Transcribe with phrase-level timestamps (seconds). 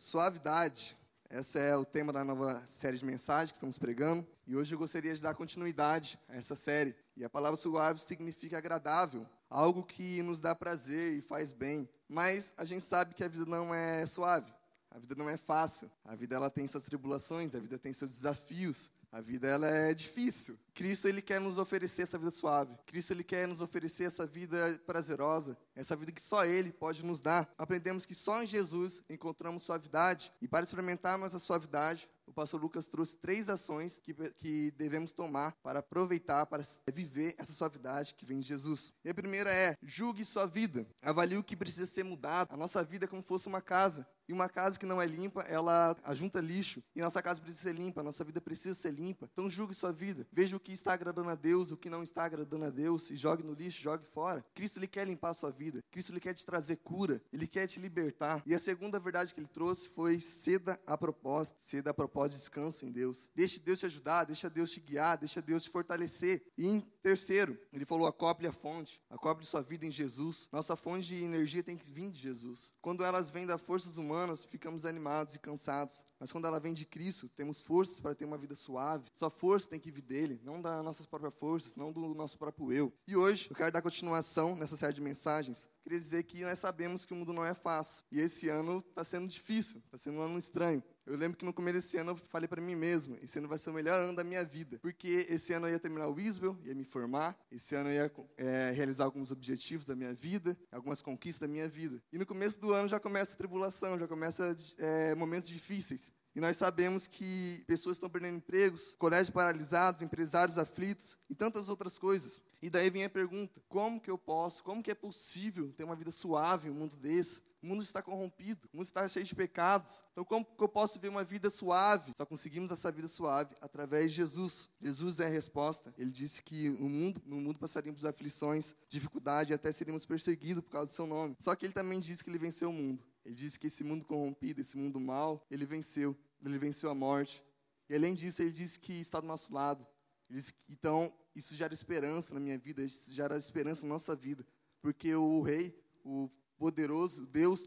[0.00, 0.96] Suavidade.
[1.30, 4.26] Esse é o tema da nova série de mensagens que estamos pregando.
[4.46, 6.96] E hoje eu gostaria de dar continuidade a essa série.
[7.14, 11.86] E a palavra suave significa agradável, algo que nos dá prazer e faz bem.
[12.08, 14.50] Mas a gente sabe que a vida não é suave.
[14.90, 15.90] A vida não é fácil.
[16.02, 18.90] A vida ela tem suas tribulações, a vida tem seus desafios.
[19.12, 20.58] A vida ela é difícil.
[20.72, 22.76] Cristo ele quer nos oferecer essa vida suave.
[22.86, 27.20] Cristo ele quer nos oferecer essa vida prazerosa, essa vida que só ele pode nos
[27.20, 27.48] dar.
[27.58, 32.86] Aprendemos que só em Jesus encontramos suavidade e para experimentarmos a suavidade, o pastor Lucas
[32.86, 38.38] trouxe três ações que, que devemos tomar para aproveitar, para viver essa suavidade que vem
[38.38, 38.92] de Jesus.
[39.04, 40.86] E a primeira é: julgue sua vida.
[41.02, 42.48] Avalie o que precisa ser mudado.
[42.52, 44.06] A nossa vida é como se fosse uma casa.
[44.30, 46.80] E uma casa que não é limpa, ela ajunta lixo.
[46.94, 49.28] E nossa casa precisa ser limpa, nossa vida precisa ser limpa.
[49.32, 50.24] Então julgue sua vida.
[50.30, 53.16] Veja o que está agradando a Deus, o que não está agradando a Deus, e
[53.16, 54.46] jogue no lixo, jogue fora.
[54.54, 55.82] Cristo ele quer limpar a sua vida.
[55.90, 58.40] Cristo ele quer te trazer cura, ele quer te libertar.
[58.46, 62.86] E a segunda verdade que ele trouxe foi ceda a propósito, ceda a propósito, descanso
[62.86, 63.32] em Deus.
[63.34, 66.40] Deixe Deus te ajudar, deixa Deus te guiar, deixa Deus te fortalecer.
[66.56, 70.48] E em terceiro, ele falou acople a fonte, acople sua vida em Jesus.
[70.52, 72.72] Nossa fonte de energia tem que vir de Jesus.
[72.80, 76.04] Quando elas vêm das forças humanas, ficamos animados e cansados.
[76.18, 79.10] Mas quando ela vem de Cristo, temos forças para ter uma vida suave.
[79.14, 82.72] Sua força tem que vir dele, não das nossas próprias forças, não do nosso próprio
[82.72, 82.92] eu.
[83.06, 85.68] E hoje, eu quero dar continuação nessa série de mensagens.
[85.82, 88.04] Queria dizer que nós sabemos que o mundo não é fácil.
[88.12, 90.82] E esse ano está sendo difícil, está sendo um ano estranho.
[91.10, 93.58] Eu lembro que no começo desse ano eu falei para mim mesmo, esse ano vai
[93.58, 96.56] ser o melhor ano da minha vida, porque esse ano eu ia terminar o Isbel,
[96.64, 101.02] ia me formar, esse ano eu ia é, realizar alguns objetivos da minha vida, algumas
[101.02, 102.00] conquistas da minha vida.
[102.12, 106.12] E no começo do ano já começa a tribulação, já começa é, momentos difíceis.
[106.32, 111.98] E nós sabemos que pessoas estão perdendo empregos, colégios paralisados, empresários aflitos e tantas outras
[111.98, 112.40] coisas.
[112.62, 115.96] E daí vem a pergunta: como que eu posso, como que é possível ter uma
[115.96, 117.42] vida suave em um mundo desse?
[117.62, 120.02] O mundo está corrompido, o mundo está cheio de pecados.
[120.12, 122.12] Então, como que eu posso ver uma vida suave?
[122.16, 124.68] Só conseguimos essa vida suave através de Jesus.
[124.80, 125.92] Jesus é a resposta.
[125.98, 130.86] Ele disse que no mundo, no mundo passaríamos aflições, dificuldade até seríamos perseguidos por causa
[130.86, 131.36] do seu nome.
[131.38, 133.04] Só que ele também disse que ele venceu o mundo.
[133.24, 136.16] Ele disse que esse mundo corrompido, esse mundo mal, ele venceu.
[136.42, 137.44] Ele venceu a morte.
[137.90, 139.86] E além disso, ele disse que está do nosso lado.
[140.30, 144.46] Disse então, isso gera esperança na minha vida, isso gera esperança na nossa vida.
[144.80, 147.66] Porque o rei, o poderoso Deus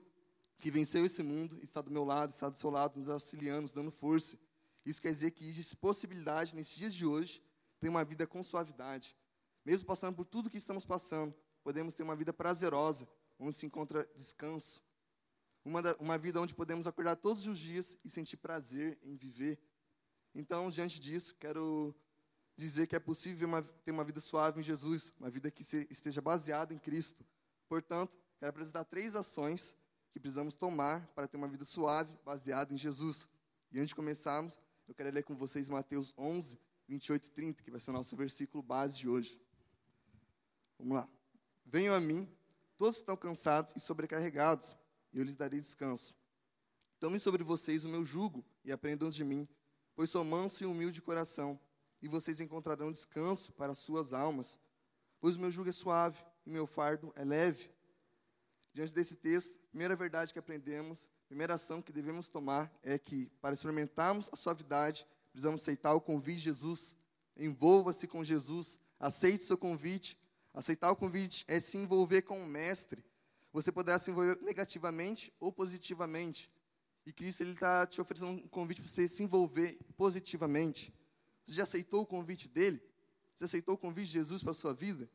[0.59, 3.73] que venceu esse mundo está do meu lado, está do seu lado, nos auxiliando, nos
[3.73, 4.37] dando força.
[4.85, 7.43] Isso quer dizer que existe possibilidade, nesses dias de hoje,
[7.79, 9.17] ter uma vida com suavidade.
[9.65, 11.33] Mesmo passando por tudo que estamos passando,
[11.63, 13.09] podemos ter uma vida prazerosa,
[13.39, 14.79] onde se encontra descanso.
[15.65, 19.59] Uma, da, uma vida onde podemos acordar todos os dias e sentir prazer em viver.
[20.35, 21.95] Então, diante disso, quero
[22.55, 25.87] dizer que é possível uma, ter uma vida suave em Jesus, uma vida que se,
[25.89, 27.25] esteja baseada em Cristo.
[27.67, 29.75] Portanto, quero apresentar três ações
[30.11, 33.27] que precisamos tomar para ter uma vida suave, baseada em Jesus.
[33.71, 37.71] E antes de começarmos, eu quero ler com vocês Mateus 11, 28 e 30, que
[37.71, 39.41] vai ser o nosso versículo base de hoje.
[40.77, 41.09] Vamos lá.
[41.65, 42.29] Venham a mim,
[42.77, 44.75] todos estão cansados e sobrecarregados,
[45.11, 46.13] e eu lhes darei descanso.
[46.99, 49.47] Tomem sobre vocês o meu jugo e aprendam de mim,
[49.95, 51.59] pois sou manso e humilde de coração,
[52.01, 54.59] e vocês encontrarão descanso para as suas almas.
[55.19, 57.71] Pois o meu jugo é suave e meu fardo é leve.
[58.73, 62.97] Diante desse texto, a primeira verdade que aprendemos, a primeira ação que devemos tomar é
[62.97, 66.95] que, para experimentarmos a suavidade, precisamos aceitar o convite de Jesus.
[67.37, 70.17] Envolva-se com Jesus, aceite seu convite.
[70.53, 73.05] Aceitar o convite é se envolver com o Mestre.
[73.51, 76.51] Você poderá se envolver negativamente ou positivamente.
[77.05, 80.91] E Cristo está te oferecendo um convite para você se envolver positivamente.
[81.45, 82.81] Você já aceitou o convite dele?
[83.35, 85.07] Você aceitou o convite de Jesus para a sua vida?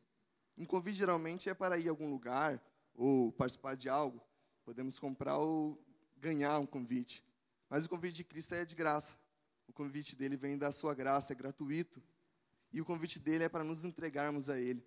[0.57, 2.61] Um convite geralmente é para ir a algum lugar,
[2.99, 4.21] ou participar de algo,
[4.65, 5.81] podemos comprar ou
[6.17, 7.23] ganhar um convite.
[7.69, 9.17] Mas o convite de Cristo é de graça.
[9.67, 12.03] O convite dele vem da sua graça, é gratuito.
[12.73, 14.85] E o convite dele é para nos entregarmos a ele,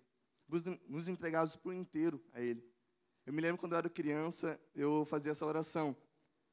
[0.87, 2.63] nos entregarmos por inteiro a ele.
[3.25, 5.97] Eu me lembro quando eu era criança, eu fazia essa oração,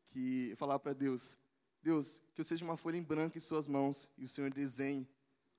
[0.07, 1.37] que eu falava para Deus:
[1.83, 5.07] Deus, que eu seja uma folha em branco em suas mãos e o Senhor desenhe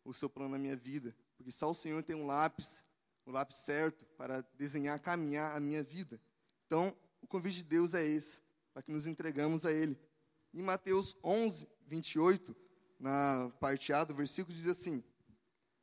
[0.04, 2.83] o seu plano na minha vida, porque só o Senhor tem um lápis
[3.25, 6.19] o lápis certo para desenhar, caminhar a minha vida.
[6.65, 8.41] Então, o convite de Deus é esse,
[8.73, 9.97] para que nos entregamos a Ele.
[10.53, 12.56] Em Mateus 11, 28,
[13.00, 15.03] na parte A do versículo, diz assim: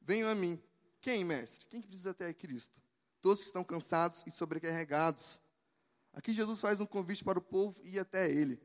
[0.01, 0.63] Venham a mim.
[1.01, 1.67] Quem, mestre?
[1.67, 2.75] Quem que precisa até Cristo?
[3.21, 5.41] Todos que estão cansados e sobrecarregados.
[6.13, 8.61] Aqui Jesus faz um convite para o povo ir até Ele.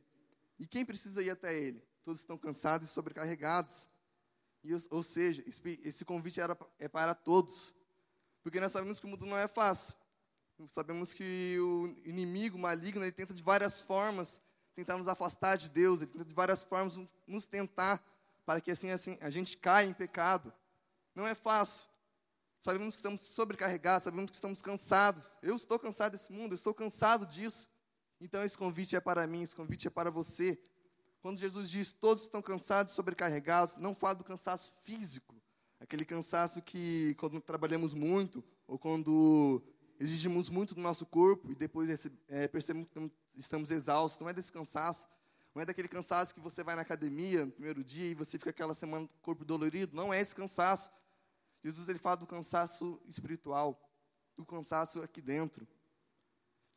[0.57, 1.83] E quem precisa ir até Ele?
[2.03, 3.87] Todos estão cansados e sobrecarregados.
[4.63, 7.73] E, ou seja, esse convite era, é para todos.
[8.43, 9.95] Porque nós sabemos que o mundo não é fácil.
[10.67, 14.39] Sabemos que o inimigo maligno ele tenta de várias formas
[14.75, 18.03] tentar nos afastar de Deus, ele tenta de várias formas nos tentar
[18.45, 20.53] para que assim, assim a gente caia em pecado.
[21.15, 21.87] Não é fácil.
[22.59, 25.37] Sabemos que estamos sobrecarregados, sabemos que estamos cansados.
[25.41, 27.69] Eu estou cansado desse mundo, eu estou cansado disso.
[28.19, 30.57] Então esse convite é para mim, esse convite é para você.
[31.21, 35.35] Quando Jesus diz todos estão cansados, sobrecarregados, não fala do cansaço físico,
[35.83, 39.61] aquele cansaço que quando trabalhamos muito ou quando
[39.99, 44.51] exigimos muito do nosso corpo e depois é, percebemos que estamos exaustos, não é desse
[44.51, 45.07] cansaço,
[45.53, 48.49] não é daquele cansaço que você vai na academia no primeiro dia e você fica
[48.49, 50.89] aquela semana com o corpo dolorido, não é esse cansaço.
[51.61, 53.79] Jesus ele fala do cansaço espiritual,
[54.35, 55.67] do cansaço aqui dentro.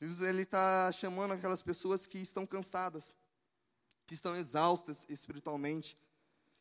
[0.00, 3.16] Jesus ele está chamando aquelas pessoas que estão cansadas,
[4.04, 5.96] que estão exaustas espiritualmente,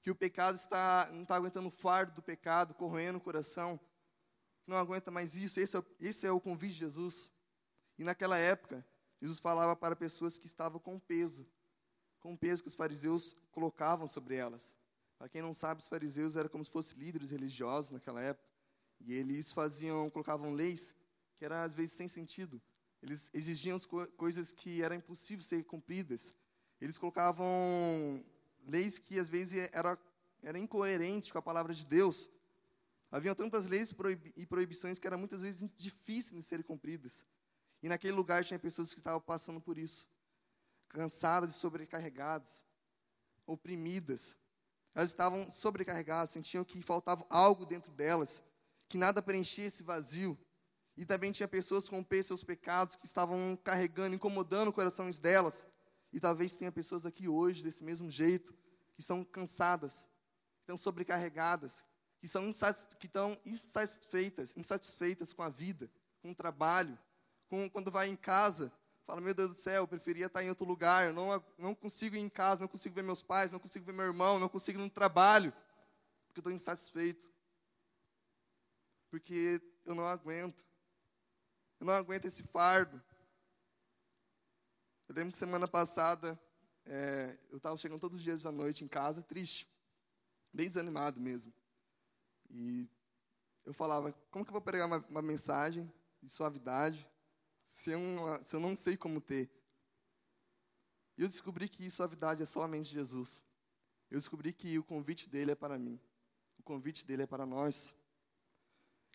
[0.05, 3.79] que o pecado está não está aguentando o fardo do pecado, corroendo o coração,
[4.67, 5.59] não aguenta mais isso.
[5.59, 7.31] Esse é, esse é o convite de Jesus.
[7.97, 8.85] E naquela época,
[9.19, 11.43] Jesus falava para pessoas que estavam com peso,
[12.19, 14.75] com peso que os fariseus colocavam sobre elas.
[15.17, 18.47] Para quem não sabe, os fariseus eram como se fossem líderes religiosos naquela época.
[18.99, 20.93] E eles faziam, colocavam leis
[21.35, 22.61] que eram às vezes sem sentido.
[23.01, 26.31] Eles exigiam co coisas que eram impossíveis ser cumpridas.
[26.79, 28.23] Eles colocavam
[28.65, 29.97] leis que às vezes eram
[30.45, 32.29] era incoerentes com a palavra de Deus.
[33.11, 33.93] Havia tantas leis
[34.35, 37.25] e proibições que eram muitas vezes difíceis de serem cumpridas.
[37.81, 40.07] E naquele lugar tinha pessoas que estavam passando por isso,
[40.87, 42.63] cansadas e sobrecarregadas,
[43.45, 44.37] oprimidas.
[44.93, 48.43] Elas estavam sobrecarregadas, sentiam que faltava algo dentro delas,
[48.87, 50.37] que nada preenchia esse vazio.
[50.97, 55.65] E também tinha pessoas com seus pecados que estavam carregando, incomodando os corações delas.
[56.15, 58.53] E talvez tenha pessoas aqui hoje desse mesmo jeito,
[58.93, 60.07] que estão cansadas,
[60.61, 61.83] estão sobrecarregadas,
[62.21, 62.53] que, são
[62.97, 65.91] que estão insatisfeitas, insatisfeitas com a vida,
[66.21, 66.97] com o trabalho,
[67.49, 68.71] com, quando vai em casa,
[69.05, 72.15] fala, meu Deus do céu, eu preferia estar em outro lugar, eu não, não consigo
[72.15, 74.79] ir em casa, não consigo ver meus pais, não consigo ver meu irmão, não consigo
[74.79, 75.51] ir no trabalho,
[76.27, 77.29] porque eu estou insatisfeito.
[79.11, 80.65] Porque eu não aguento.
[81.77, 83.03] Eu não aguento esse fardo.
[85.07, 86.39] Eu lembro que semana passada,
[86.83, 89.69] é, eu estava chegando todos os dias à noite em casa, triste,
[90.51, 91.53] bem desanimado mesmo.
[92.49, 92.89] E
[93.63, 95.91] eu falava, como que eu vou pregar uma, uma mensagem
[96.21, 97.07] de suavidade
[97.67, 97.99] se eu,
[98.43, 99.49] se eu não sei como ter?
[101.17, 103.43] E eu descobri que suavidade é somente Jesus.
[104.09, 105.99] Eu descobri que o convite dele é para mim.
[106.57, 107.95] O convite dele é para nós.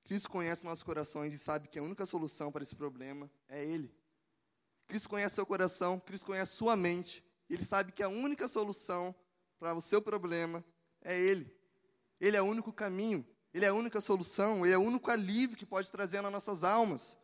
[0.05, 4.00] Cristo conhece nossos corações e sabe que a única solução para esse problema é Ele.
[4.91, 7.25] Cristo conhece seu coração, Cristo conhece sua mente.
[7.49, 9.15] Ele sabe que a única solução
[9.57, 10.65] para o seu problema
[11.01, 11.49] é Ele.
[12.21, 15.57] Ele é o único caminho, Ele é a única solução, Ele é o único alívio
[15.57, 17.17] que pode trazer nas nossas almas.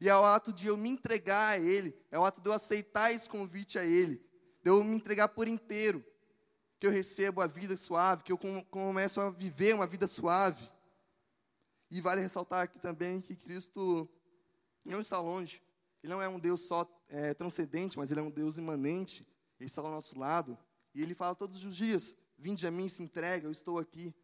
[0.00, 2.52] E é o ato de eu me entregar a Ele, é o ato de eu
[2.52, 4.14] aceitar esse convite a Ele,
[4.62, 6.04] de eu me entregar por inteiro,
[6.78, 8.38] que eu recebo a vida suave, que eu
[8.70, 10.64] começo a viver uma vida suave.
[11.90, 14.08] E vale ressaltar aqui também que Cristo
[14.84, 15.60] não está longe.
[16.02, 19.26] Ele não é um Deus só é, transcendente, mas Ele é um Deus imanente.
[19.58, 20.56] Ele está ao nosso lado.
[20.94, 24.14] E Ele fala todos os dias: Vinde a mim, se entrega, eu estou aqui.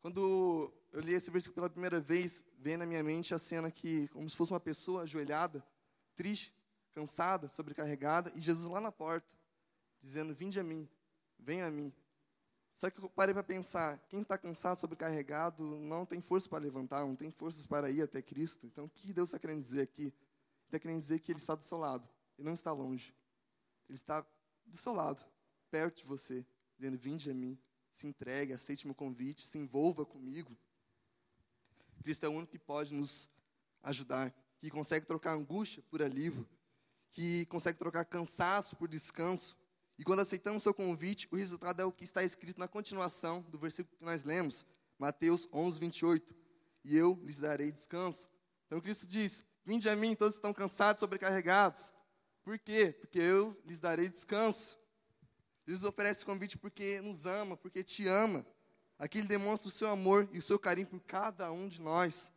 [0.00, 4.08] Quando eu li esse versículo pela primeira vez, vem na minha mente a cena que,
[4.08, 5.64] como se fosse uma pessoa ajoelhada,
[6.16, 6.54] triste,
[6.92, 9.36] cansada, sobrecarregada, e Jesus lá na porta,
[10.00, 10.88] dizendo: Vinde a mim,
[11.38, 11.92] venha a mim.
[12.70, 17.00] Só que eu parei para pensar: quem está cansado, sobrecarregado, não tem força para levantar,
[17.00, 18.66] não tem forças para ir até Cristo.
[18.66, 20.14] Então, o que Deus está querendo dizer aqui?
[20.70, 22.08] Está querendo dizer que Ele está do seu lado,
[22.38, 23.12] Ele não está longe.
[23.88, 24.24] Ele está
[24.64, 25.20] do seu lado,
[25.68, 26.46] perto de você
[26.78, 27.58] dizendo: Vinde a mim,
[27.92, 30.56] se entregue, aceite meu convite, se envolva comigo.
[32.04, 33.28] Cristo é o único que pode nos
[33.82, 36.48] ajudar, que consegue trocar angústia por alívio,
[37.10, 39.56] que consegue trocar cansaço por descanso.
[39.98, 43.58] E quando aceitamos seu convite, o resultado é o que está escrito na continuação do
[43.58, 44.64] versículo que nós lemos,
[44.96, 46.32] Mateus 11, 28.
[46.84, 48.30] E eu lhes darei descanso.
[48.68, 51.92] Então Cristo diz: Vinde a mim, todos estão cansados, sobrecarregados.
[52.42, 52.96] Por quê?
[52.98, 54.78] Porque eu lhes darei descanso.
[55.66, 58.44] Jesus oferece convite porque nos ama, porque te ama.
[58.98, 62.32] Aqui ele demonstra o seu amor e o seu carinho por cada um de nós.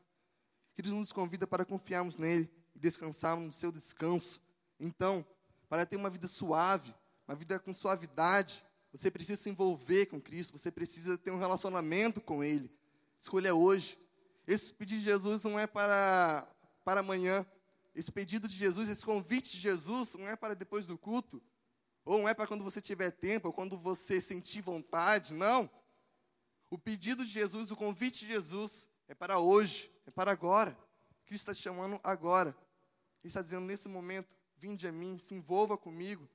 [0.78, 4.42] Ele nos convida para confiarmos nele e descansarmos no seu descanso.
[4.80, 5.26] Então,
[5.70, 6.94] para ter uma vida suave,
[7.28, 12.22] uma vida com suavidade, você precisa se envolver com Cristo, você precisa ter um relacionamento
[12.22, 12.72] com Ele.
[13.18, 13.98] Escolha hoje.
[14.46, 16.48] Esse pedido de Jesus não é para,
[16.84, 17.46] para amanhã.
[17.96, 21.42] Esse pedido de Jesus, esse convite de Jesus, não é para depois do culto.
[22.06, 25.70] Ou não é para quando você tiver tempo, ou quando você sentir vontade, não.
[26.70, 30.78] O pedido de Jesus, o convite de Jesus é para hoje, é para agora.
[31.26, 32.50] Cristo está te chamando agora.
[33.22, 36.28] Ele está dizendo nesse momento: vinde a mim, se envolva comigo,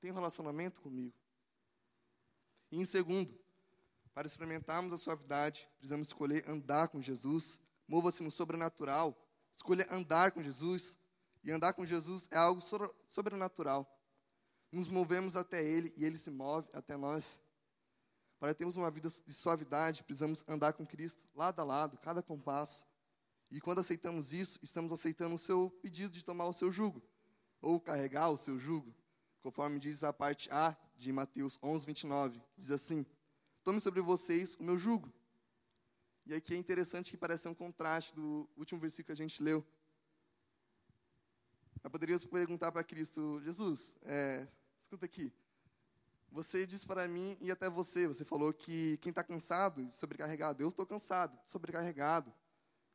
[0.00, 1.16] tem um relacionamento comigo.
[2.70, 3.36] E em segundo,
[4.14, 7.58] para experimentarmos a suavidade, precisamos escolher andar com Jesus.
[7.88, 9.16] Mova-se no sobrenatural.
[9.56, 10.98] Escolha andar com Jesus.
[11.42, 12.60] E andar com Jesus é algo
[13.08, 13.88] sobrenatural.
[14.70, 17.40] Nos movemos até Ele e Ele se move até nós.
[18.38, 22.86] Para termos uma vida de suavidade, precisamos andar com Cristo lado a lado, cada compasso.
[23.50, 27.02] E quando aceitamos isso, estamos aceitando o seu pedido de tomar o seu jugo,
[27.60, 28.94] ou carregar o seu jugo,
[29.42, 32.40] conforme diz a parte A de Mateus 11, 29.
[32.56, 33.04] Diz assim:
[33.64, 35.12] Tome sobre vocês o meu jugo.
[36.30, 39.66] E aqui é interessante que parece um contraste do último versículo que a gente leu.
[41.82, 44.46] Eu poderia perguntar para Cristo, Jesus, é,
[44.78, 45.32] escuta aqui,
[46.30, 50.68] você disse para mim e até você, você falou que quem está cansado, sobrecarregado, eu
[50.68, 52.32] estou cansado, sobrecarregado.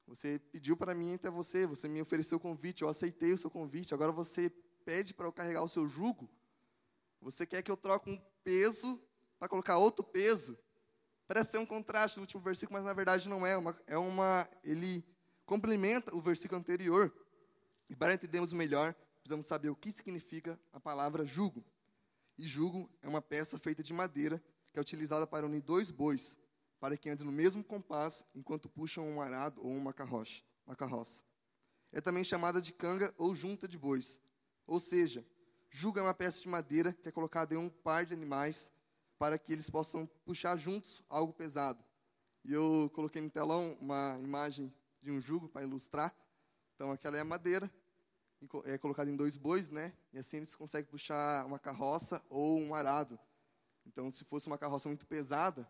[0.08, 3.52] Você pediu para mim até você, você me ofereceu o convite, eu aceitei o seu
[3.52, 4.50] convite, agora você
[4.86, 6.30] pede para eu carregar o seu jugo.
[7.20, 8.98] Você quer que eu troque um peso
[9.38, 10.58] para colocar outro peso?
[11.28, 13.58] Parece ser um contraste do último versículo, mas na verdade não é.
[13.58, 15.04] Uma, é uma, ele
[15.46, 17.12] complementa o versículo anterior.
[17.90, 21.64] E para entendermos melhor, precisamos saber o que significa a palavra jugo.
[22.38, 24.42] E jugo é uma peça feita de madeira
[24.72, 26.38] que é utilizada para unir dois bois,
[26.80, 30.42] para que andem no mesmo compasso enquanto puxam um arado ou uma carroça.
[30.68, 31.24] Uma carroça.
[31.92, 34.20] É também chamada de canga ou junta de bois.
[34.68, 35.26] Ou seja,
[35.70, 38.72] jugo é uma peça de madeira que é colocada em um par de animais
[39.18, 41.84] para que eles possam puxar juntos algo pesado.
[42.44, 46.16] E eu coloquei no telão uma imagem de um jugo para ilustrar.
[46.76, 47.72] Então, aquela é a madeira,
[48.66, 49.94] é colocada em dois bois, né?
[50.14, 53.18] E assim eles conseguem puxar uma carroça ou um arado.
[53.86, 55.68] Então, se fosse uma carroça muito pesada,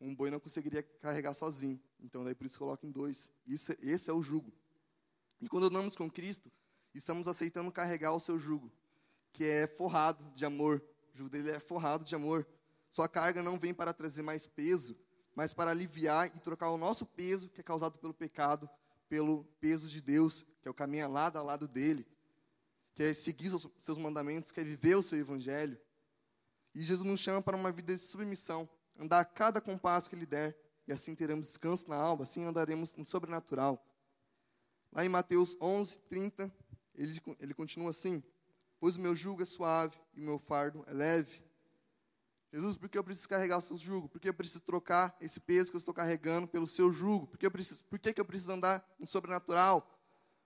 [0.00, 1.80] um boi não conseguiria carregar sozinho.
[2.00, 3.32] Então, daí por isso coloca em dois.
[3.46, 4.52] Isso, esse é o jugo.
[5.40, 6.50] E quando andamos com Cristo,
[6.94, 8.70] estamos aceitando carregar o seu jugo,
[9.32, 10.82] que é forrado de amor.
[11.14, 12.46] O jugo dele é forrado de amor.
[12.92, 14.94] Sua carga não vem para trazer mais peso,
[15.34, 18.68] mas para aliviar e trocar o nosso peso, que é causado pelo pecado,
[19.08, 22.06] pelo peso de Deus, que é o caminho lado a lado dele,
[22.94, 25.80] que é seguir os seus mandamentos, que é viver o seu evangelho.
[26.74, 28.68] E Jesus nos chama para uma vida de submissão,
[28.98, 30.54] andar a cada compasso que ele der,
[30.86, 33.82] e assim teremos descanso na alma, assim andaremos no sobrenatural.
[34.92, 36.54] Lá em Mateus 11, 30,
[36.94, 38.22] ele, ele continua assim:
[38.78, 41.42] Pois o meu jugo é suave e o meu fardo é leve.
[42.52, 44.10] Jesus, por que eu preciso carregar o seu jugo?
[44.10, 47.26] Por que eu preciso trocar esse peso que eu estou carregando pelo seu jugo?
[47.26, 49.90] Por que, eu preciso, por que, que eu preciso andar no sobrenatural?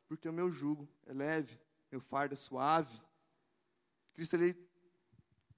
[0.07, 1.59] Porque o meu jugo é leve,
[1.91, 3.03] meu fardo é suave.
[4.15, 4.57] Cristo, Ele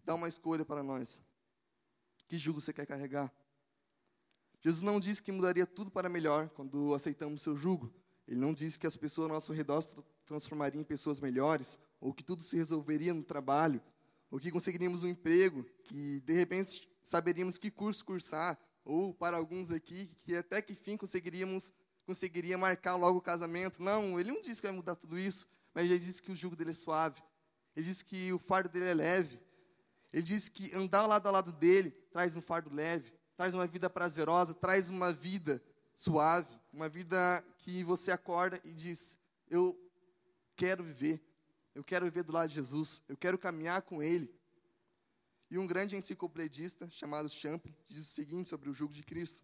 [0.03, 1.23] dá uma escolha para nós.
[2.27, 3.31] Que jugo você quer carregar?
[4.63, 7.93] Jesus não disse que mudaria tudo para melhor quando aceitamos o seu jugo.
[8.27, 12.13] Ele não disse que as pessoas ao nosso redor se transformariam em pessoas melhores, ou
[12.13, 13.83] que tudo se resolveria no trabalho,
[14.31, 19.71] ou que conseguiríamos um emprego, que de repente saberíamos que curso cursar, ou para alguns
[19.71, 21.73] aqui, que até que fim conseguiríamos
[22.09, 23.83] conseguiria marcar logo o casamento.
[23.83, 26.57] Não, ele não disse que vai mudar tudo isso, mas ele disse que o jugo
[26.57, 27.23] dele é suave.
[27.77, 29.39] Ele disse que o fardo dele é leve.
[30.11, 33.91] Ele disse que andar lado a lado dele traz um fardo leve, traz uma vida
[33.91, 35.63] prazerosa, traz uma vida
[35.95, 39.19] suave, uma vida que você acorda e diz:
[39.51, 39.79] Eu
[40.57, 41.23] quero viver,
[41.79, 44.35] eu quero viver do lado de Jesus, eu quero caminhar com Ele.
[45.49, 49.41] E um grande enciclopedista chamado Champlin diz o seguinte sobre o jugo de Cristo: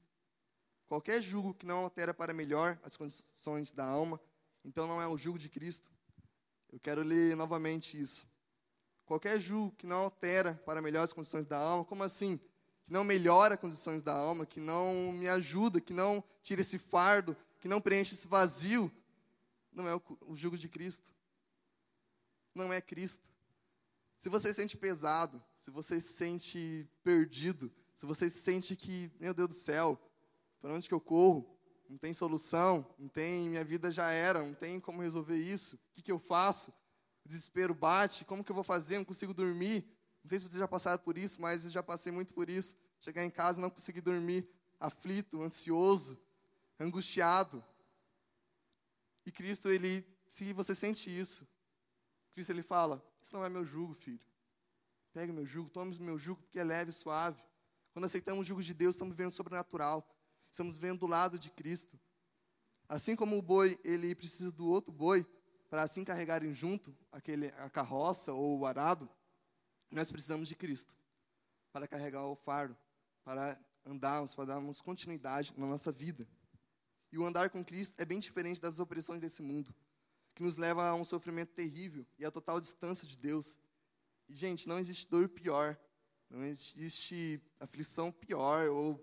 [0.88, 4.20] Qualquer jugo que não altera para melhor as condições da alma,
[4.64, 5.88] então não é o jugo de Cristo.
[6.72, 8.26] Eu quero ler novamente isso.
[9.06, 12.38] Qualquer jugo que não altera para melhor as condições da alma, como assim?
[12.84, 16.80] Que não melhora as condições da alma, que não me ajuda, que não tira esse
[16.80, 18.90] fardo, que não preenche esse vazio,
[19.70, 21.14] não é o, o jugo de Cristo
[22.54, 23.28] não é Cristo.
[24.16, 29.10] Se você se sente pesado, se você se sente perdido, se você se sente que,
[29.20, 30.00] meu Deus do céu,
[30.60, 31.54] para onde que eu corro?
[31.88, 35.76] Não tem solução, não tem, minha vida já era, não tem como resolver isso.
[35.76, 36.70] O que, que eu faço?
[37.24, 38.98] O desespero bate, como que eu vou fazer?
[38.98, 39.84] Não consigo dormir.
[40.22, 42.76] Não sei se vocês já passaram por isso, mas eu já passei muito por isso.
[43.00, 44.48] Chegar em casa e não conseguir dormir,
[44.80, 46.18] aflito, ansioso,
[46.80, 47.62] angustiado.
[49.26, 51.46] E Cristo, ele, se você sente isso,
[52.34, 54.20] Cristo ele fala: Isso não é meu jugo, filho.
[55.12, 57.40] Pega meu jugo, tome o meu jugo, porque é leve e suave.
[57.92, 60.04] Quando aceitamos o jugo de Deus, estamos vivendo sobrenatural.
[60.50, 61.98] Estamos vendo do lado de Cristo.
[62.88, 65.24] Assim como o boi, ele precisa do outro boi
[65.70, 69.08] para assim carregarem junto aquele, a carroça ou o arado,
[69.90, 70.94] nós precisamos de Cristo
[71.72, 72.76] para carregar o fardo,
[73.24, 76.28] para andarmos, para darmos continuidade na nossa vida.
[77.10, 79.74] E o andar com Cristo é bem diferente das opressões desse mundo
[80.34, 83.58] que nos leva a um sofrimento terrível e a total distância de Deus.
[84.28, 85.78] E, gente, não existe dor pior,
[86.28, 89.00] não existe aflição pior, ou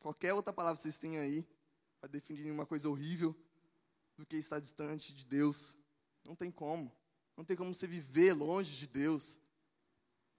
[0.00, 1.46] qualquer outra palavra que vocês têm aí,
[2.00, 3.36] para definir uma coisa horrível,
[4.16, 5.76] do que estar distante de Deus.
[6.24, 6.92] Não tem como.
[7.36, 9.40] Não tem como você viver longe de Deus.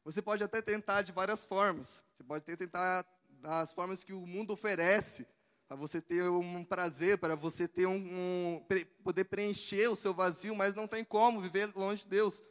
[0.04, 2.04] Você pode até tentar de várias formas.
[2.14, 5.26] Você pode até tentar das formas que o mundo oferece,
[5.70, 8.66] para você ter um prazer, para você ter um, um,
[9.04, 12.42] poder preencher o seu vazio, mas não tem como viver longe de Deus.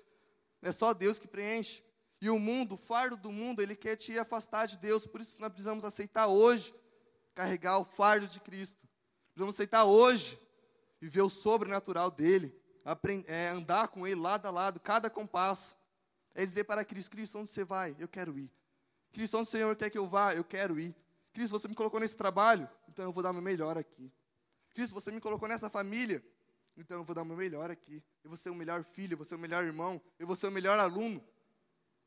[0.63, 1.83] É só Deus que preenche.
[2.21, 5.05] E o mundo, o fardo do mundo, ele quer te afastar de Deus.
[5.05, 6.73] Por isso nós precisamos aceitar hoje
[7.35, 8.79] carregar o fardo de Cristo.
[9.33, 10.39] Precisamos aceitar hoje
[11.01, 15.77] viver o sobrenatural dele, aprender, é, andar com ele lado a lado, cada compasso.
[16.37, 17.97] É dizer para Cristo: Cristo, onde você vai?
[17.99, 18.49] Eu quero ir.
[19.13, 20.37] Cristo, onde o Senhor quer que eu vá?
[20.37, 20.95] Eu quero ir.
[21.39, 22.69] Cristo, você me colocou nesse trabalho?
[22.89, 24.13] Então eu vou dar meu melhor aqui.
[24.71, 26.21] Cristo, você me colocou nessa família?
[26.77, 28.05] Então eu vou dar meu melhor aqui.
[28.25, 30.49] Eu vou ser o melhor filho, eu vou ser o melhor irmão, eu vou ser
[30.49, 31.25] o melhor aluno.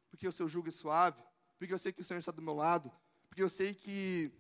[0.10, 1.24] Porque o seu jugo é suave,
[1.58, 2.92] porque eu sei que o Senhor está do meu lado,
[3.30, 4.38] porque eu sei que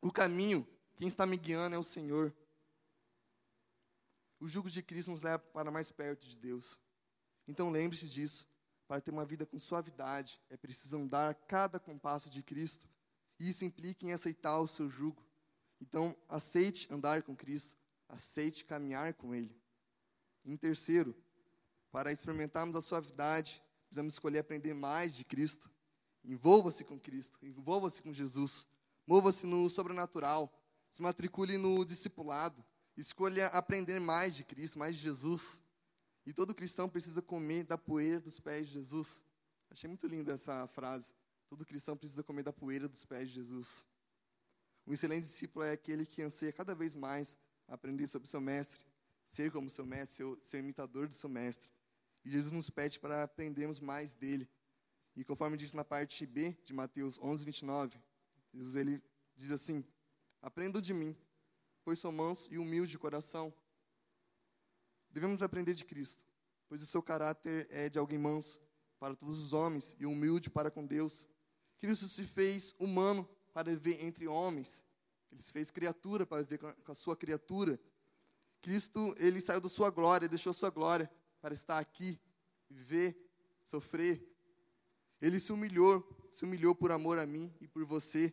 [0.00, 0.66] o caminho,
[0.96, 2.34] quem está me guiando é o Senhor.
[4.40, 6.80] O jugo de Cristo nos leva para mais perto de Deus.
[7.46, 8.44] Então lembre-se disso.
[8.88, 12.88] Para ter uma vida com suavidade, é preciso andar cada compasso de Cristo.
[13.38, 15.22] E isso implica em aceitar o seu jugo.
[15.80, 17.76] Então, aceite andar com Cristo
[18.08, 19.54] aceite caminhar com Ele.
[20.44, 21.14] Em terceiro,
[21.90, 25.70] para experimentarmos a suavidade, precisamos escolher aprender mais de Cristo.
[26.24, 28.66] Envolva-se com Cristo, envolva-se com Jesus,
[29.06, 30.52] mova-se no sobrenatural,
[30.90, 32.64] se matricule no discipulado,
[32.96, 35.60] escolha aprender mais de Cristo, mais de Jesus.
[36.24, 39.24] E todo cristão precisa comer da poeira dos pés de Jesus.
[39.70, 41.12] Achei muito linda essa frase.
[41.48, 43.84] Todo cristão precisa comer da poeira dos pés de Jesus.
[44.86, 47.38] Um excelente discípulo é aquele que anseia cada vez mais
[47.68, 48.84] aprender sobre seu mestre,
[49.26, 51.70] ser como seu mestre, ser, ser imitador do seu mestre.
[52.24, 54.48] E Jesus nos pede para aprendermos mais dele.
[55.14, 57.98] E conforme diz na parte B de Mateus 11, 29,
[58.52, 59.02] Jesus ele
[59.34, 59.84] diz assim:
[60.42, 61.16] Aprendam de mim,
[61.84, 63.54] pois sou manso e humilde de coração.
[65.10, 66.22] Devemos aprender de Cristo,
[66.68, 68.60] pois o seu caráter é de alguém manso
[68.98, 71.26] para todos os homens e humilde para com Deus.
[71.78, 74.84] Cristo se fez humano para viver entre homens
[75.36, 77.78] ele se fez criatura para viver com a sua criatura.
[78.62, 81.10] Cristo, ele saiu da sua glória, deixou a sua glória
[81.42, 82.18] para estar aqui,
[82.70, 83.14] viver,
[83.62, 84.26] sofrer.
[85.20, 88.32] Ele se humilhou, se humilhou por amor a mim e por você.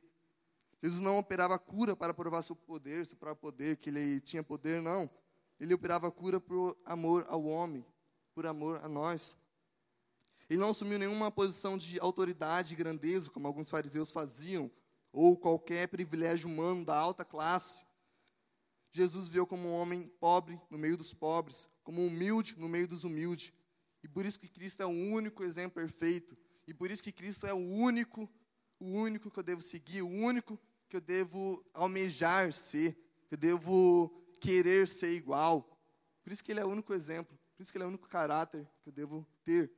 [0.82, 4.82] Jesus não operava cura para provar seu poder, seu próprio poder, que ele tinha poder,
[4.82, 5.10] não.
[5.60, 7.86] Ele operava cura por amor ao homem,
[8.34, 9.36] por amor a nós.
[10.50, 14.70] Ele não assumiu nenhuma posição de autoridade e grandeza, como alguns fariseus faziam,
[15.12, 17.86] ou qualquer privilégio humano da alta classe.
[18.92, 23.04] Jesus viveu como um homem pobre no meio dos pobres, como humilde no meio dos
[23.04, 23.52] humildes.
[24.04, 26.38] E por isso que Cristo é o único exemplo perfeito.
[26.68, 28.30] E por isso que Cristo é o único,
[28.80, 32.94] o único que eu devo seguir, o único que eu devo almejar ser,
[33.28, 35.64] que eu devo querer ser igual.
[36.24, 38.08] Por isso que ele é o único exemplo, por isso que ele é o único
[38.08, 39.72] caráter que eu devo ter.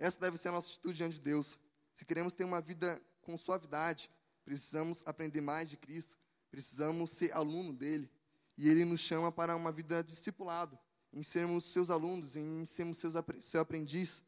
[0.00, 1.58] Essa deve ser a nossa atitude diante de Deus.
[1.92, 4.10] Se queremos ter uma vida com suavidade.
[4.42, 6.18] Precisamos aprender mais de Cristo,
[6.50, 8.10] precisamos ser aluno dele.
[8.56, 10.78] E ele nos chama para uma vida discipulado,
[11.12, 14.22] em sermos seus alunos, em sermos seus, seu aprendiz.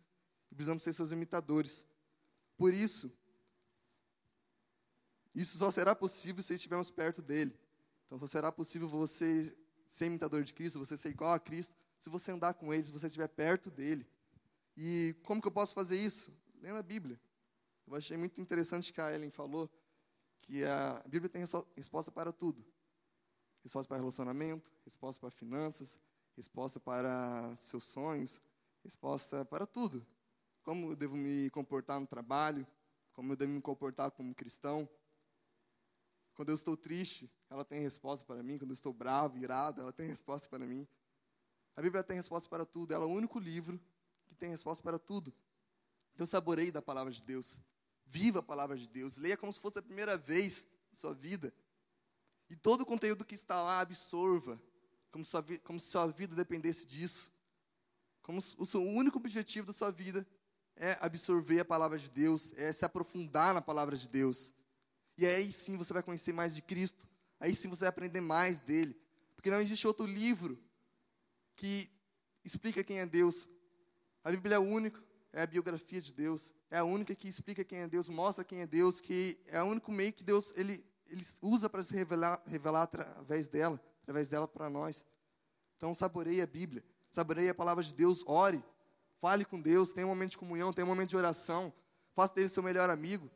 [0.50, 1.86] Precisamos ser seus imitadores.
[2.58, 3.10] Por isso,
[5.34, 7.58] isso só será possível se estivermos perto dele.
[8.04, 9.56] Então, só será possível você
[9.86, 12.92] ser imitador de Cristo, você ser igual a Cristo, se você andar com ele, se
[12.92, 14.06] você estiver perto dele.
[14.76, 16.32] E como que eu posso fazer isso?
[16.60, 17.20] Lendo a Bíblia.
[17.86, 19.70] Eu achei muito interessante que a Ellen falou
[20.40, 21.44] que a Bíblia tem
[21.76, 22.64] resposta para tudo.
[23.62, 26.00] Resposta para relacionamento, resposta para finanças,
[26.36, 28.40] resposta para seus sonhos,
[28.82, 30.04] resposta para tudo.
[30.62, 32.66] Como eu devo me comportar no trabalho,
[33.12, 34.88] como eu devo me comportar como cristão.
[36.34, 38.58] Quando eu estou triste, ela tem resposta para mim.
[38.58, 40.88] Quando eu estou bravo, irado, ela tem resposta para mim.
[41.76, 42.94] A Bíblia tem resposta para tudo.
[42.94, 43.78] Ela é o único livro
[44.32, 45.32] que tem resposta para tudo.
[46.14, 47.60] Então, saboreie da palavra de Deus.
[48.06, 49.16] Viva a palavra de Deus.
[49.16, 51.52] Leia como se fosse a primeira vez na sua vida.
[52.50, 54.60] E todo o conteúdo que está lá, absorva.
[55.10, 57.32] Como, sua, como se sua vida dependesse disso.
[58.22, 60.26] Como o seu único objetivo da sua vida
[60.76, 64.52] é absorver a palavra de Deus, é se aprofundar na palavra de Deus.
[65.16, 67.06] E aí sim você vai conhecer mais de Cristo.
[67.38, 68.96] Aí sim você vai aprender mais dele.
[69.34, 70.58] Porque não existe outro livro
[71.56, 71.90] que
[72.44, 73.48] explica quem é Deus.
[74.24, 75.00] A Bíblia é o único
[75.32, 76.52] é a biografia de Deus.
[76.70, 79.66] É a única que explica quem é Deus, mostra quem é Deus, que é o
[79.66, 84.46] único meio que Deus ele, ele usa para se revelar, revelar através dela, através dela
[84.46, 85.06] para nós.
[85.76, 88.62] Então, saboreie a Bíblia, saboreie a palavra de Deus, ore,
[89.22, 91.72] Fale com Deus, tenha um momento de comunhão, tenha um momento de oração.
[92.12, 93.30] Faça dele seu melhor amigo.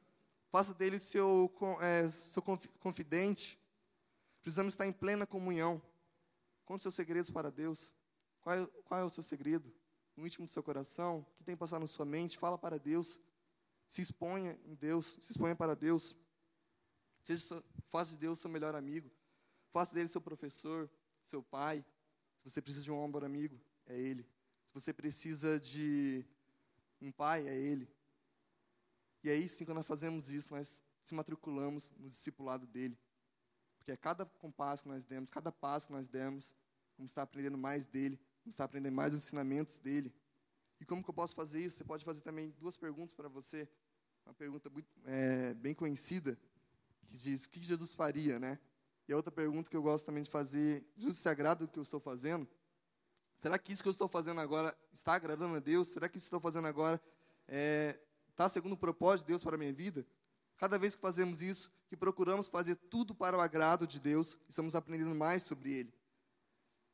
[0.50, 1.48] Faça dele seu,
[1.80, 2.42] é, seu
[2.80, 3.56] confidente.
[4.42, 5.80] Precisamos estar em plena comunhão.
[6.64, 7.92] Conte seus segredos para Deus.
[8.40, 9.72] Qual é, qual é o seu segredo?
[10.16, 11.18] No íntimo do seu coração?
[11.18, 12.38] O que tem passado na sua mente?
[12.38, 13.20] Fala para Deus.
[13.86, 15.18] Se exponha em Deus.
[15.20, 16.16] Se exponha para Deus.
[17.88, 19.10] Faça de Deus seu melhor amigo.
[19.72, 20.90] Faça dele seu professor,
[21.22, 21.84] seu pai.
[22.38, 24.22] Se você precisa de um ombro amigo, é ele.
[24.22, 26.24] Se você precisa de
[27.00, 27.88] um pai, é ele.
[29.22, 32.98] E aí sim, quando nós fazemos isso, nós se matriculamos no discipulado dele.
[33.76, 36.54] Porque a cada compasso que nós demos, cada passo que nós demos,
[36.96, 38.18] vamos estar aprendendo mais dele,
[38.50, 40.14] estar aprendendo mais os ensinamentos dele.
[40.80, 41.78] E como que eu posso fazer isso?
[41.78, 43.68] Você pode fazer também duas perguntas para você.
[44.24, 46.38] Uma pergunta muito, é, bem conhecida,
[46.98, 48.58] que diz, o que Jesus faria, né?
[49.08, 51.78] E a outra pergunta que eu gosto também de fazer, Jesus se agrada do que
[51.78, 52.46] eu estou fazendo?
[53.38, 55.88] Será que isso que eu estou fazendo agora está agradando a Deus?
[55.88, 57.00] Será que isso que eu estou fazendo agora
[57.46, 57.98] é,
[58.30, 60.04] está segundo o propósito de Deus para a minha vida?
[60.56, 64.74] Cada vez que fazemos isso, que procuramos fazer tudo para o agrado de Deus, estamos
[64.74, 65.94] aprendendo mais sobre Ele.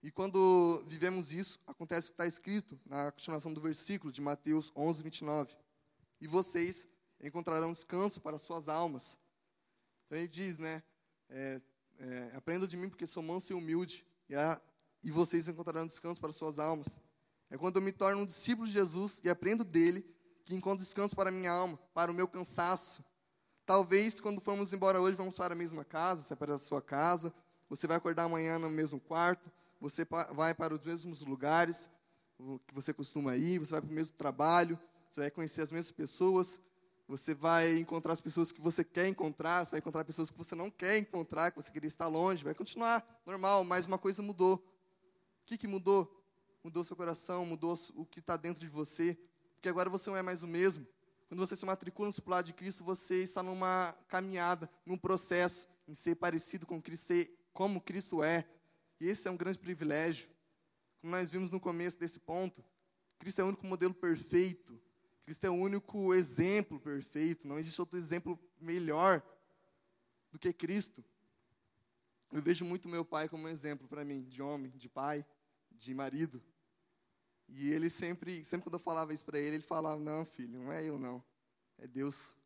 [0.03, 4.73] E quando vivemos isso, acontece o que está escrito na continuação do versículo de Mateus
[4.75, 5.55] 11, 29.
[6.21, 6.89] E vocês
[7.21, 9.17] encontrarão descanso para suas almas.
[10.05, 10.83] Então ele diz, né?
[11.29, 11.61] É,
[12.01, 14.61] é, aprenda de mim porque sou manso e humilde, e, a,
[15.05, 16.99] e vocês encontrarão descanso para suas almas.
[17.49, 20.05] É quando eu me torno um discípulo de Jesus e aprendo dele
[20.45, 23.05] que encontro descanso para a minha alma, para o meu cansaço.
[23.65, 27.33] Talvez quando formos embora hoje, vamos para a mesma casa, para a sua casa,
[27.69, 29.51] você vai acordar amanhã no mesmo quarto,
[29.83, 31.91] você vai para os mesmos lugares
[32.69, 34.79] que você costuma ir, você vai para o mesmo trabalho,
[35.11, 36.61] você vai conhecer as mesmas pessoas,
[37.09, 40.55] você vai encontrar as pessoas que você quer encontrar, você vai encontrar pessoas que você
[40.55, 44.55] não quer encontrar, que você queria estar longe, vai continuar normal, mas uma coisa mudou.
[44.55, 46.25] O que, que mudou?
[46.63, 49.19] Mudou seu coração, mudou o que está dentro de você,
[49.55, 50.87] porque agora você não é mais o mesmo.
[51.29, 55.95] Quando você se matricula no discipulado de Cristo, você está numa caminhada, num processo em
[55.95, 58.47] ser parecido com Cristo, ser como Cristo é.
[59.03, 60.29] E esse é um grande privilégio.
[61.01, 62.65] Como nós vimos no começo desse ponto,
[63.19, 64.81] Cristo é o único modelo perfeito.
[65.25, 67.49] Cristo é o único exemplo perfeito.
[67.49, 69.21] Não existe outro exemplo melhor
[70.31, 71.05] do que Cristo.
[72.31, 75.27] Eu vejo muito meu pai como um exemplo para mim, de homem, de pai,
[75.73, 76.41] de marido.
[77.49, 80.73] E ele sempre, sempre quando eu falava isso para ele, ele falava: Não, filho, não
[80.73, 81.21] é eu não,
[81.77, 82.37] é Deus.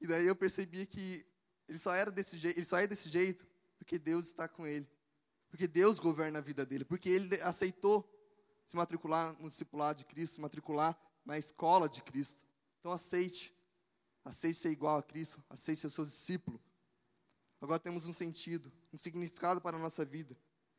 [0.00, 1.26] E daí eu percebia que
[1.68, 3.44] ele só era desse jeito, ele só é desse jeito
[3.76, 4.88] porque Deus está com ele,
[5.52, 8.10] porque Deus governa a vida dele, porque ele aceitou
[8.64, 12.42] se matricular no discipulado de Cristo, se matricular na escola de Cristo.
[12.80, 13.54] Então aceite.
[14.24, 16.58] Aceite ser igual a Cristo, aceite ser seu discípulo.
[17.60, 20.34] Agora temos um sentido, um significado para a nossa vida.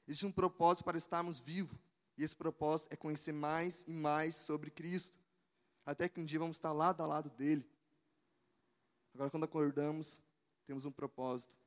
[0.07, 1.77] Existe um propósito para estarmos vivos.
[2.17, 5.15] E esse propósito é conhecer mais e mais sobre Cristo.
[5.85, 7.63] Até que um dia vamos estar lado a lado dele.
[9.13, 10.19] Agora, quando acordamos,
[10.65, 11.62] temos um propósito.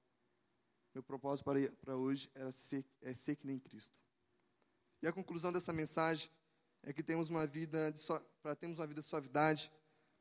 [0.97, 3.95] Meu propósito para, para hoje era ser, é ser que nem Cristo.
[5.03, 6.31] E a conclusão dessa mensagem
[6.83, 9.71] é que temos uma vida so, para termos uma vida de suavidade,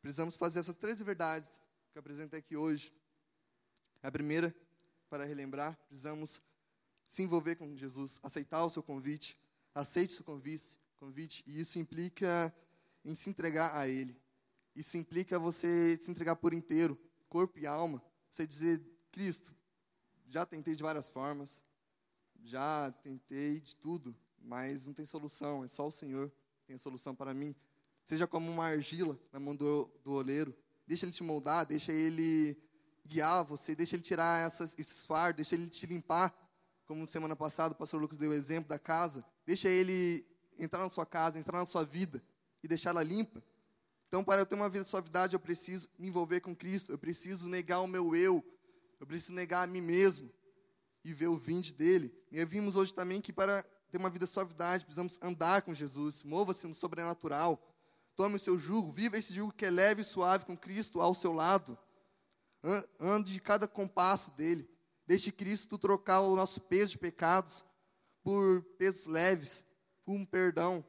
[0.02, 1.58] precisamos fazer essas três verdades
[1.94, 2.94] que apresentei aqui hoje.
[4.04, 4.54] A primeira,
[5.10, 6.42] para relembrar, precisamos
[7.08, 9.40] se envolver com Jesus, aceitar o seu convite,
[9.74, 12.54] aceite o seu convite, convite, e isso implica
[13.06, 14.22] em se entregar a Ele.
[14.76, 18.04] Isso implica você se entregar por inteiro, corpo e alma.
[18.30, 19.56] Você dizer, Cristo,
[20.28, 21.64] já tentei de várias formas,
[22.44, 26.32] já tentei de tudo, mas não tem solução, é só o Senhor
[26.66, 27.56] tem a solução para mim.
[28.04, 30.56] Seja como uma argila na mão do, do oleiro.
[30.88, 32.58] Deixa ele te moldar, deixa ele
[33.06, 36.34] guiar você, deixa ele tirar essas, esses fardos, deixa ele te limpar.
[36.86, 39.26] Como semana passada o pastor Lucas deu o exemplo da casa.
[39.46, 40.26] Deixa ele
[40.58, 42.24] entrar na sua casa, entrar na sua vida
[42.64, 43.44] e deixá-la limpa.
[44.08, 46.92] Então, para eu ter uma vida de suavidade, eu preciso me envolver com Cristo.
[46.92, 48.44] Eu preciso negar o meu eu.
[49.06, 50.34] Eu preciso negar a mim mesmo
[51.04, 52.12] e ver o vinde dele.
[52.32, 56.24] E vimos hoje também que para ter uma vida de suavidade, precisamos andar com Jesus,
[56.24, 57.64] mova-se no sobrenatural,
[58.16, 61.14] tome o seu jugo, viva esse jugo que é leve e suave com Cristo ao
[61.14, 61.78] seu lado,
[63.00, 64.68] ande de cada compasso dele,
[65.06, 67.64] deixe Cristo trocar o nosso peso de pecados
[68.24, 69.64] por pesos leves,
[70.04, 70.84] por um perdão,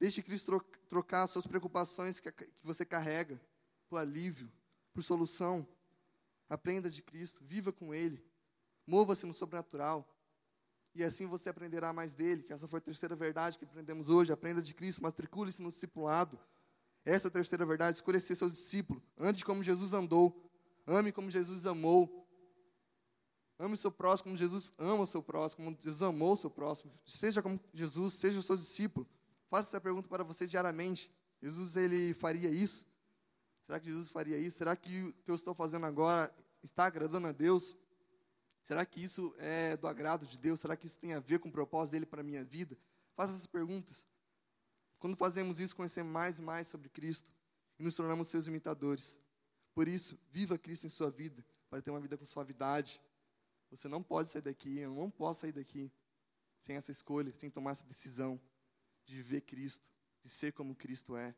[0.00, 3.38] deixe Cristo trocar as suas preocupações que você carrega
[3.90, 4.50] por alívio,
[4.94, 5.68] por solução,
[6.48, 8.24] aprenda de Cristo, viva com Ele,
[8.86, 10.08] mova-se no sobrenatural,
[10.96, 14.32] e assim você aprenderá mais dele, que essa foi a terceira verdade que aprendemos hoje.
[14.32, 16.40] Aprenda de Cristo, matricule-se no discipulado.
[17.04, 19.02] Essa é a terceira verdade, escolha ser seu discípulo.
[19.18, 20.50] Ande como Jesus andou.
[20.86, 22.26] Ame como Jesus amou.
[23.58, 26.48] Ame o seu próximo como Jesus ama o seu próximo, como Jesus amou o seu
[26.48, 26.90] próximo.
[27.04, 29.06] Seja como Jesus, seja o seu discípulo.
[29.50, 31.10] Faça essa pergunta para você diariamente.
[31.42, 32.86] Jesus, ele faria isso?
[33.66, 34.58] Será que Jesus faria isso?
[34.58, 37.76] Será que o que eu estou fazendo agora está agradando a Deus?
[38.62, 40.60] Será que isso é do agrado de Deus?
[40.60, 42.78] Será que isso tem a ver com o propósito dele para a minha vida?
[43.16, 44.06] Faça essas perguntas.
[45.00, 47.28] Quando fazemos isso, conhecemos mais e mais sobre Cristo
[47.76, 49.18] e nos tornamos seus imitadores.
[49.74, 53.00] Por isso, viva Cristo em sua vida, para ter uma vida com suavidade.
[53.70, 55.92] Você não pode sair daqui, eu não posso sair daqui
[56.60, 58.40] sem essa escolha, sem tomar essa decisão
[59.04, 59.84] de viver Cristo,
[60.20, 61.34] de ser como Cristo é.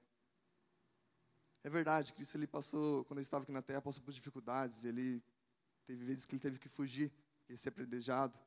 [1.69, 5.23] É verdade, Cristo ele passou, quando ele estava aqui na terra, passou por dificuldades, ele
[5.85, 7.13] teve vezes que ele teve que fugir,
[7.47, 8.39] ele ser predejado,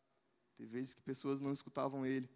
[0.58, 2.28] teve vezes que pessoas não escutavam ele.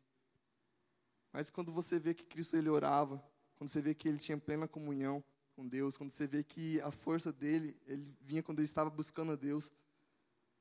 [1.34, 3.18] Mas quando você vê que Cristo ele orava,
[3.56, 5.24] quando você vê que ele tinha plena comunhão
[5.56, 9.32] com Deus, quando você vê que a força dele, ele vinha quando ele estava buscando
[9.32, 9.72] a Deus,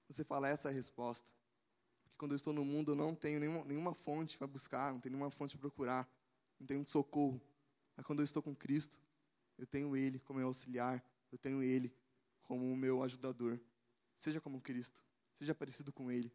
[0.09, 1.29] você fala essa é a resposta.
[2.03, 5.01] Porque quando eu estou no mundo, eu não tenho nenhuma, nenhuma fonte para buscar, não
[5.01, 6.09] tenho nenhuma fonte para procurar,
[6.59, 7.39] não tenho um socorro.
[7.95, 9.04] Mas quando eu estou com Cristo,
[9.59, 11.95] eu tenho Ele como meu auxiliar, eu tenho Ele
[12.43, 13.61] como o meu ajudador.
[14.19, 15.05] Seja como Cristo,
[15.39, 16.31] seja parecido com Ele.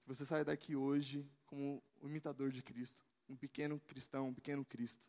[0.00, 4.64] Que você saia daqui hoje como o imitador de Cristo, um pequeno cristão, um pequeno
[4.64, 5.04] Cristo.